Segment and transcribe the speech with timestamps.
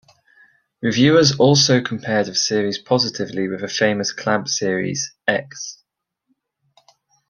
[0.81, 5.83] Reviewers also compared the series positively with the famous Clamp series "X".